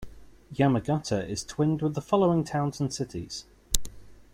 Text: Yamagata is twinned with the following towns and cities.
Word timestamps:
Yamagata 0.55 1.29
is 1.29 1.43
twinned 1.45 1.83
with 1.83 1.93
the 1.93 2.01
following 2.01 2.43
towns 2.43 2.79
and 2.79 2.91
cities. 2.91 3.45